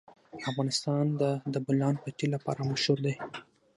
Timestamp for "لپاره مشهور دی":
2.35-3.15